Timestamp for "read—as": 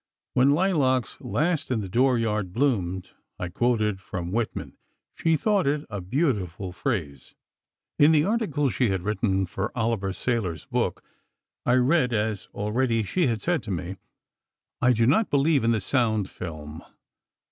11.75-12.47